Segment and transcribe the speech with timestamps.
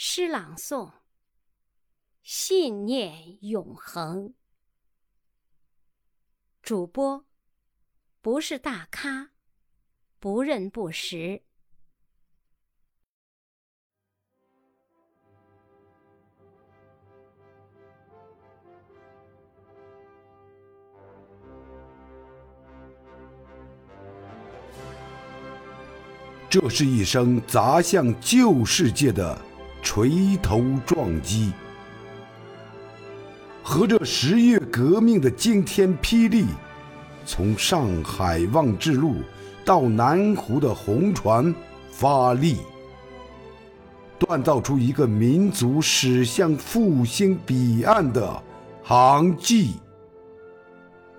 [0.00, 0.92] 诗朗诵：
[2.22, 4.32] 信念永恒。
[6.62, 7.26] 主播
[8.20, 9.30] 不是大咖，
[10.20, 11.42] 不认不识。
[26.48, 29.47] 这是一声砸向旧世界的。
[29.90, 31.50] 锤头撞击，
[33.62, 36.44] 和这十月革命的惊天霹雳，
[37.24, 39.14] 从上海望志路
[39.64, 41.54] 到南湖的红船
[41.90, 42.58] 发力，
[44.20, 48.42] 锻造出一个民族驶向复兴彼岸的
[48.82, 49.76] 航迹。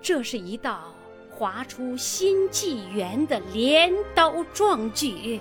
[0.00, 0.94] 这是一道
[1.28, 5.40] 划出新纪元的镰刀壮举。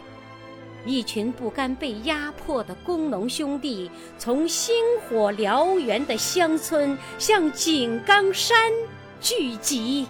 [0.85, 8.71] 一群不甘被压迫的工农兄弟，从星火燎原的乡村向井冈山
[9.19, 10.07] 聚集，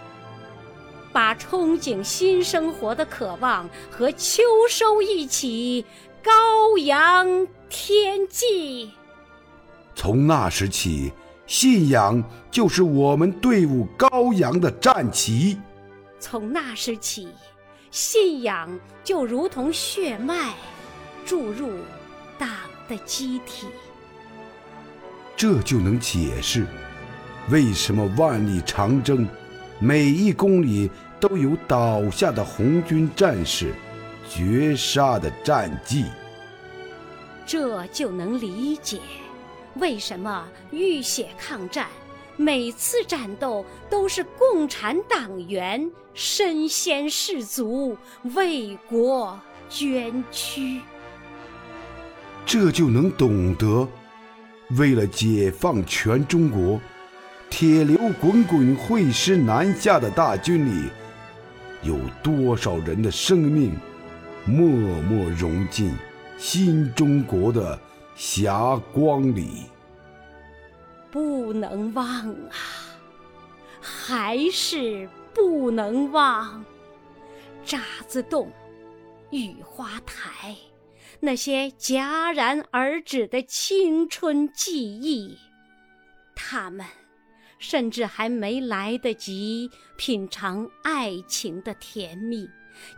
[1.11, 5.83] 把憧憬新生活的渴望和秋收一起
[6.23, 8.91] 高扬天际。
[9.95, 11.11] 从那时起，
[11.47, 15.57] 信仰就是我们队伍高扬的战旗。
[16.19, 17.27] 从那时起。
[17.91, 18.69] 信仰
[19.03, 20.53] 就如同血脉，
[21.25, 21.71] 注入
[22.37, 22.49] 党
[22.87, 23.67] 的机体。
[25.35, 26.67] 这就能解释，
[27.49, 29.27] 为什么万里长征，
[29.79, 33.73] 每一公里都有倒下的红军战士，
[34.29, 36.05] 绝杀的战绩。
[37.45, 38.99] 这就能理解，
[39.75, 41.87] 为什么浴血抗战。
[42.39, 47.97] 每次战斗都是共产党员身先士卒，
[48.33, 49.37] 为国
[49.67, 50.79] 捐躯。
[52.45, 53.85] 这就能懂得，
[54.77, 56.79] 为了解放全中国，
[57.49, 60.89] 铁流滚滚汇师南下的大军里，
[61.83, 63.75] 有多少人的生命
[64.45, 65.93] 默默融进
[66.37, 67.77] 新中国的
[68.15, 69.65] 霞光里。
[71.11, 72.55] 不能忘啊，
[73.81, 76.63] 还是不能忘！
[77.65, 78.51] 渣滓洞、
[79.31, 80.55] 雨花台，
[81.19, 85.37] 那些戛然而止的青春记忆，
[86.35, 86.85] 他们
[87.57, 92.47] 甚至还没来得及品尝爱情的甜蜜，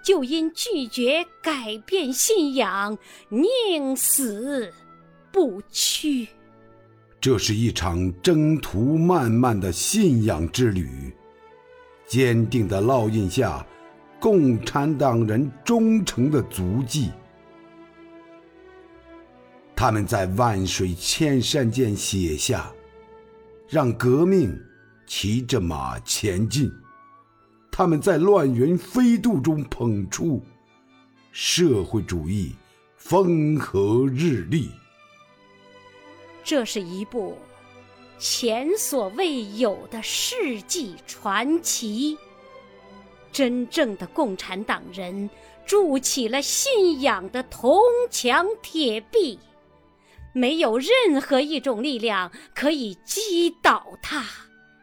[0.04, 2.98] 就因拒绝改变信仰，
[3.30, 4.72] 宁死
[5.32, 6.28] 不屈。
[7.22, 11.14] 这是一场征途漫漫的信仰之旅，
[12.08, 13.64] 坚定的烙印下
[14.20, 17.12] 共产党人忠诚的足迹。
[19.76, 22.72] 他们在万水千山间写下
[23.70, 24.60] ：“让革命
[25.06, 26.72] 骑着马前进。”
[27.72, 30.42] 他们在乱云飞渡中捧出
[31.32, 32.56] ：“社会主义
[32.98, 34.72] 风和日丽。”
[36.52, 37.38] 这是一部
[38.20, 42.18] 前所未有的世纪传奇。
[43.32, 45.30] 真正的共产党人
[45.66, 49.40] 筑起了信仰的铜墙铁壁，
[50.34, 54.22] 没有任何一种力量可以击倒它，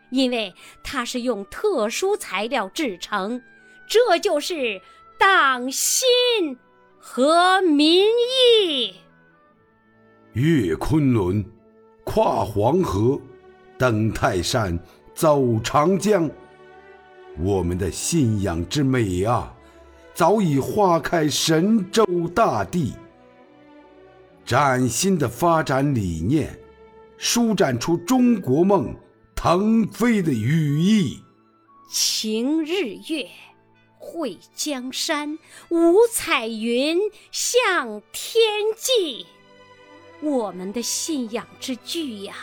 [0.08, 3.42] 因为它是用特殊材料制成。
[3.86, 4.80] 这就是
[5.18, 6.08] 党心
[6.98, 8.94] 和民意。
[10.32, 11.44] 越昆仑，
[12.10, 13.20] 跨黄河，
[13.76, 14.80] 登泰山，
[15.14, 16.28] 走长江。
[17.38, 19.54] 我们的信仰之美啊，
[20.14, 22.94] 早已花开神州大地。
[24.42, 26.58] 崭新的发展理念，
[27.18, 28.96] 舒展出中国梦
[29.36, 31.22] 腾飞的羽翼。
[31.90, 33.28] 擎日月，
[33.98, 35.38] 绘江山，
[35.68, 36.98] 五彩云
[37.30, 38.42] 向天
[38.74, 39.26] 际。
[40.20, 42.34] 我们的信仰之炬呀，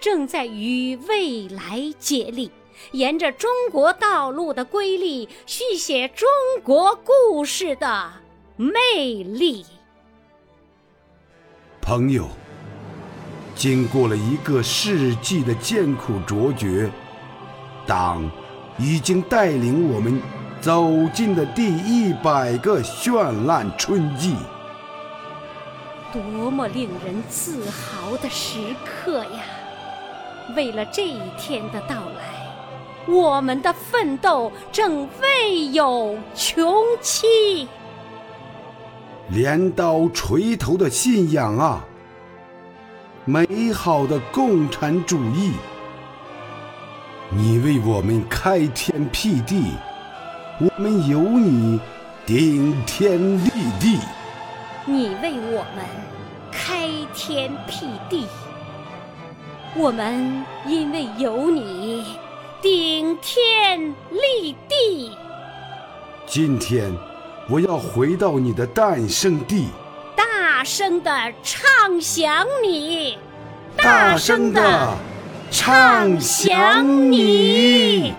[0.00, 2.50] 正在与未来接力，
[2.92, 6.28] 沿着中国道路的瑰丽，续写中
[6.62, 8.12] 国故事的
[8.56, 9.66] 魅力。
[11.80, 12.28] 朋友，
[13.56, 16.88] 经过了一个世纪的艰苦卓绝，
[17.86, 18.30] 党
[18.78, 20.22] 已经带领我们
[20.60, 24.36] 走进了第一百个绚烂春季。
[26.12, 29.42] 多么令人自豪的时刻呀！
[30.56, 37.68] 为了这一天的到来，我们的奋斗正未有穷期。
[39.28, 41.84] 镰刀锤头的信仰啊，
[43.24, 45.52] 美好的共产主义。
[47.28, 49.74] 你为我们开天辟地，
[50.58, 51.78] 我们有你
[52.26, 54.00] 顶天立地。
[54.86, 55.84] 你为我们
[56.50, 58.26] 开天辟地，
[59.76, 62.16] 我们因为有你
[62.62, 65.12] 顶天立地。
[66.26, 66.90] 今天，
[67.48, 69.68] 我要回到你的诞生地，
[70.16, 71.10] 大声的
[71.42, 73.18] 唱响你，
[73.76, 74.96] 大声的
[75.50, 78.14] 唱响你。